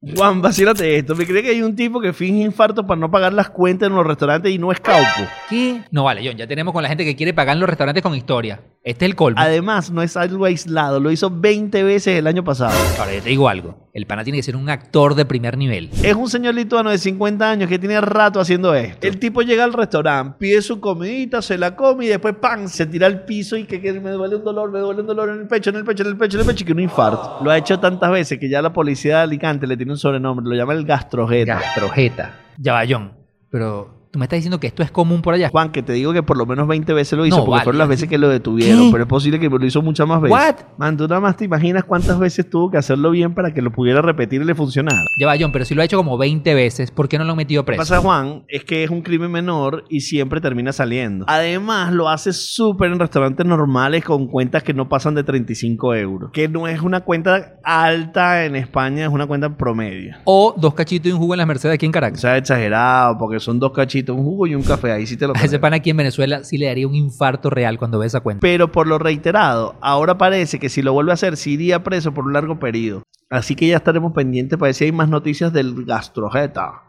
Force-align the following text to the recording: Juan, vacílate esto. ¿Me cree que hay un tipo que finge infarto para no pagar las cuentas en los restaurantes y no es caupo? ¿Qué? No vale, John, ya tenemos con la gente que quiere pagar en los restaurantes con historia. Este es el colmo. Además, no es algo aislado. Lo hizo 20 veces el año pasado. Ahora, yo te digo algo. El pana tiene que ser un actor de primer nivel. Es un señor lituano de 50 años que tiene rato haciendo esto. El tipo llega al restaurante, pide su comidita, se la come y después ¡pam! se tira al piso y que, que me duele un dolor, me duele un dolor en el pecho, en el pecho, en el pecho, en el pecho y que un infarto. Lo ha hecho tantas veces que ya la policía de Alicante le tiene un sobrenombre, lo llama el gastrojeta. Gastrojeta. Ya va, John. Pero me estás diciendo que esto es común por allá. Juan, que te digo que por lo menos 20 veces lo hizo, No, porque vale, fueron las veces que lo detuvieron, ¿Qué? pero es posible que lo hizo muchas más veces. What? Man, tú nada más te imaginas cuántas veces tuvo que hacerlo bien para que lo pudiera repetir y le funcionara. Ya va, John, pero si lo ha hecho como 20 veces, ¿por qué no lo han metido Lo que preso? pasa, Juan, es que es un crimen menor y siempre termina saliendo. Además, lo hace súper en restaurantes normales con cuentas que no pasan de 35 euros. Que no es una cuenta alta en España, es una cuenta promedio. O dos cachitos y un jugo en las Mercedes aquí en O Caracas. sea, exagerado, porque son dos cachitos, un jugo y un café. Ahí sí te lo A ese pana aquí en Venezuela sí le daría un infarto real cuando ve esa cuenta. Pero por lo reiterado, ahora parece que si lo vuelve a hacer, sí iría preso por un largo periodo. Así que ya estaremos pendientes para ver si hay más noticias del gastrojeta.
Juan, 0.00 0.40
vacílate 0.40 0.96
esto. 0.96 1.16
¿Me 1.16 1.26
cree 1.26 1.42
que 1.42 1.50
hay 1.50 1.62
un 1.62 1.74
tipo 1.74 2.00
que 2.00 2.12
finge 2.12 2.44
infarto 2.44 2.86
para 2.86 3.00
no 3.00 3.10
pagar 3.10 3.32
las 3.32 3.50
cuentas 3.50 3.88
en 3.88 3.96
los 3.96 4.06
restaurantes 4.06 4.52
y 4.52 4.56
no 4.56 4.70
es 4.70 4.78
caupo? 4.78 5.28
¿Qué? 5.48 5.82
No 5.90 6.04
vale, 6.04 6.22
John, 6.24 6.36
ya 6.36 6.46
tenemos 6.46 6.72
con 6.72 6.84
la 6.84 6.88
gente 6.88 7.04
que 7.04 7.16
quiere 7.16 7.34
pagar 7.34 7.56
en 7.56 7.60
los 7.60 7.68
restaurantes 7.68 8.02
con 8.02 8.14
historia. 8.14 8.60
Este 8.84 9.04
es 9.04 9.10
el 9.10 9.16
colmo. 9.16 9.40
Además, 9.40 9.90
no 9.90 10.02
es 10.02 10.16
algo 10.16 10.44
aislado. 10.44 11.00
Lo 11.00 11.10
hizo 11.10 11.30
20 11.30 11.82
veces 11.82 12.16
el 12.16 12.28
año 12.28 12.44
pasado. 12.44 12.78
Ahora, 12.98 13.12
yo 13.12 13.22
te 13.22 13.28
digo 13.30 13.48
algo. 13.48 13.87
El 13.98 14.06
pana 14.06 14.22
tiene 14.22 14.38
que 14.38 14.44
ser 14.44 14.54
un 14.54 14.70
actor 14.70 15.16
de 15.16 15.24
primer 15.24 15.58
nivel. 15.58 15.90
Es 16.04 16.14
un 16.14 16.30
señor 16.30 16.54
lituano 16.54 16.90
de 16.90 16.98
50 16.98 17.50
años 17.50 17.68
que 17.68 17.80
tiene 17.80 18.00
rato 18.00 18.38
haciendo 18.38 18.72
esto. 18.72 19.04
El 19.04 19.18
tipo 19.18 19.42
llega 19.42 19.64
al 19.64 19.72
restaurante, 19.72 20.36
pide 20.38 20.62
su 20.62 20.78
comidita, 20.78 21.42
se 21.42 21.58
la 21.58 21.74
come 21.74 22.04
y 22.04 22.08
después 22.08 22.36
¡pam! 22.40 22.68
se 22.68 22.86
tira 22.86 23.08
al 23.08 23.24
piso 23.24 23.56
y 23.56 23.64
que, 23.64 23.80
que 23.80 23.92
me 23.94 24.10
duele 24.10 24.36
un 24.36 24.44
dolor, 24.44 24.70
me 24.70 24.78
duele 24.78 25.00
un 25.00 25.06
dolor 25.08 25.30
en 25.30 25.40
el 25.40 25.48
pecho, 25.48 25.70
en 25.70 25.76
el 25.76 25.84
pecho, 25.84 26.04
en 26.04 26.10
el 26.10 26.16
pecho, 26.16 26.36
en 26.36 26.42
el 26.42 26.46
pecho 26.46 26.62
y 26.62 26.66
que 26.66 26.72
un 26.72 26.80
infarto. 26.80 27.42
Lo 27.42 27.50
ha 27.50 27.58
hecho 27.58 27.80
tantas 27.80 28.12
veces 28.12 28.38
que 28.38 28.48
ya 28.48 28.62
la 28.62 28.72
policía 28.72 29.16
de 29.16 29.22
Alicante 29.22 29.66
le 29.66 29.76
tiene 29.76 29.90
un 29.90 29.98
sobrenombre, 29.98 30.46
lo 30.46 30.54
llama 30.54 30.74
el 30.74 30.84
gastrojeta. 30.84 31.54
Gastrojeta. 31.54 32.36
Ya 32.56 32.74
va, 32.74 32.82
John. 32.88 33.12
Pero 33.50 33.97
me 34.18 34.24
estás 34.26 34.38
diciendo 34.38 34.60
que 34.60 34.66
esto 34.66 34.82
es 34.82 34.90
común 34.90 35.22
por 35.22 35.34
allá. 35.34 35.48
Juan, 35.50 35.70
que 35.70 35.82
te 35.82 35.92
digo 35.94 36.12
que 36.12 36.22
por 36.22 36.36
lo 36.36 36.44
menos 36.46 36.66
20 36.68 36.92
veces 36.92 37.18
lo 37.18 37.24
hizo, 37.26 37.36
No, 37.38 37.44
porque 37.44 37.52
vale, 37.52 37.64
fueron 37.64 37.78
las 37.78 37.88
veces 37.88 38.08
que 38.08 38.18
lo 38.18 38.28
detuvieron, 38.28 38.86
¿Qué? 38.86 38.92
pero 38.92 39.04
es 39.04 39.08
posible 39.08 39.38
que 39.40 39.48
lo 39.48 39.64
hizo 39.64 39.80
muchas 39.82 40.06
más 40.06 40.20
veces. 40.20 40.36
What? 40.36 40.54
Man, 40.78 40.96
tú 40.96 41.08
nada 41.08 41.20
más 41.20 41.36
te 41.36 41.44
imaginas 41.44 41.84
cuántas 41.84 42.18
veces 42.18 42.48
tuvo 42.50 42.70
que 42.70 42.78
hacerlo 42.78 43.10
bien 43.10 43.34
para 43.34 43.54
que 43.54 43.62
lo 43.62 43.70
pudiera 43.72 44.02
repetir 44.02 44.42
y 44.42 44.44
le 44.44 44.54
funcionara. 44.54 45.04
Ya 45.18 45.26
va, 45.26 45.34
John, 45.38 45.52
pero 45.52 45.64
si 45.64 45.74
lo 45.74 45.82
ha 45.82 45.84
hecho 45.84 45.96
como 45.96 46.18
20 46.18 46.54
veces, 46.54 46.90
¿por 46.90 47.08
qué 47.08 47.18
no 47.18 47.24
lo 47.24 47.30
han 47.32 47.36
metido 47.36 47.60
Lo 47.60 47.64
que 47.64 47.66
preso? 47.74 47.80
pasa, 47.80 47.98
Juan, 48.00 48.44
es 48.48 48.64
que 48.64 48.84
es 48.84 48.90
un 48.90 49.02
crimen 49.02 49.30
menor 49.30 49.84
y 49.88 50.00
siempre 50.00 50.40
termina 50.40 50.72
saliendo. 50.72 51.24
Además, 51.28 51.92
lo 51.92 52.08
hace 52.08 52.32
súper 52.32 52.90
en 52.92 52.98
restaurantes 52.98 53.46
normales 53.46 54.04
con 54.04 54.26
cuentas 54.26 54.62
que 54.62 54.74
no 54.74 54.88
pasan 54.88 55.14
de 55.14 55.24
35 55.24 55.94
euros. 55.94 56.30
Que 56.32 56.48
no 56.48 56.66
es 56.68 56.80
una 56.82 57.00
cuenta 57.00 57.58
alta 57.64 58.44
en 58.44 58.56
España, 58.56 59.04
es 59.04 59.10
una 59.10 59.26
cuenta 59.26 59.56
promedio. 59.56 60.16
O 60.24 60.54
dos 60.56 60.74
cachitos 60.74 61.08
y 61.10 61.12
un 61.12 61.18
jugo 61.18 61.34
en 61.34 61.38
las 61.38 61.46
Mercedes 61.46 61.74
aquí 61.74 61.86
en 61.86 61.90
O 61.90 61.92
Caracas. 61.92 62.20
sea, 62.20 62.36
exagerado, 62.36 63.16
porque 63.18 63.40
son 63.40 63.58
dos 63.58 63.72
cachitos, 63.72 64.07
un 64.12 64.22
jugo 64.22 64.46
y 64.46 64.54
un 64.54 64.62
café. 64.62 64.92
Ahí 64.92 65.06
sí 65.06 65.16
te 65.16 65.26
lo 65.26 65.34
A 65.36 65.40
ese 65.40 65.58
pana 65.58 65.76
aquí 65.76 65.90
en 65.90 65.96
Venezuela 65.96 66.44
sí 66.44 66.58
le 66.58 66.66
daría 66.66 66.86
un 66.86 66.94
infarto 66.94 67.50
real 67.50 67.78
cuando 67.78 67.98
ve 67.98 68.06
esa 68.06 68.20
cuenta. 68.20 68.40
Pero 68.40 68.72
por 68.72 68.86
lo 68.86 68.98
reiterado, 68.98 69.76
ahora 69.80 70.18
parece 70.18 70.58
que 70.58 70.68
si 70.68 70.82
lo 70.82 70.92
vuelve 70.92 71.12
a 71.12 71.14
hacer, 71.14 71.36
sí 71.36 71.52
iría 71.52 71.82
preso 71.82 72.12
por 72.12 72.24
un 72.24 72.32
largo 72.32 72.58
periodo. 72.58 73.02
Así 73.30 73.54
que 73.54 73.68
ya 73.68 73.76
estaremos 73.76 74.12
pendientes 74.12 74.58
para 74.58 74.68
ver 74.68 74.74
si 74.74 74.84
hay 74.84 74.92
más 74.92 75.08
noticias 75.08 75.52
del 75.52 75.84
gastrojeta. 75.84 76.87